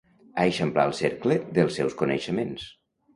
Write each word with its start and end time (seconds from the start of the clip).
Eixamplar 0.43 0.85
el 0.91 0.95
cercle 0.99 1.37
dels 1.57 1.77
seus 1.81 1.99
coneixements. 1.99 2.65